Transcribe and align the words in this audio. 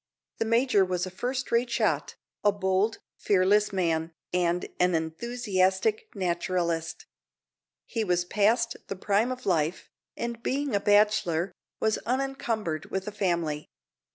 The 0.39 0.45
major 0.45 0.83
was 0.83 1.05
a 1.05 1.11
first 1.11 1.51
rate 1.51 1.69
shot, 1.69 2.15
a 2.43 2.51
bold, 2.51 2.97
fearless 3.19 3.71
man, 3.71 4.13
and 4.33 4.67
an 4.79 4.95
enthusiastic 4.95 6.07
naturalist. 6.15 7.05
He 7.85 8.03
was 8.03 8.25
past 8.25 8.77
the 8.87 8.95
prime 8.95 9.31
of 9.31 9.45
life, 9.45 9.91
and 10.17 10.41
being 10.41 10.73
a 10.73 10.79
bachelor, 10.79 11.51
was 11.79 11.99
unencumbered 11.99 12.85
with 12.87 13.07
a 13.07 13.11
family. 13.11 13.69